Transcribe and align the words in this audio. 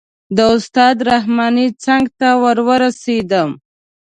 د 0.35 0.37
استاد 0.55 0.95
رحماني 1.09 1.67
څنګ 1.83 2.03
ته 2.19 2.29
ور 2.41 2.57
ورسېدم. 2.67 3.49